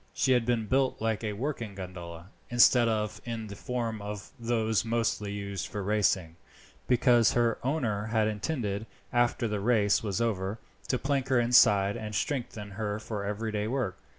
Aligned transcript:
She 0.15 0.31
had 0.31 0.47
been 0.47 0.65
built 0.65 0.99
like 0.99 1.23
a 1.23 1.33
working 1.33 1.75
gondola, 1.75 2.29
instead 2.49 2.87
of 2.87 3.21
in 3.23 3.45
the 3.45 3.55
form 3.55 4.01
of 4.01 4.31
those 4.39 4.83
mostly 4.83 5.31
used 5.31 5.67
for 5.67 5.83
racing, 5.83 6.37
because 6.87 7.33
her 7.33 7.59
owner 7.61 8.07
had 8.07 8.27
intended, 8.27 8.87
after 9.13 9.47
the 9.47 9.59
race 9.59 10.01
was 10.01 10.19
over, 10.19 10.57
to 10.87 10.97
plank 10.97 11.27
her 11.27 11.39
inside 11.39 11.95
and 11.97 12.15
strengthen 12.15 12.71
her 12.71 12.99
for 12.99 13.23
everyday 13.23 13.67
work. 13.67 13.99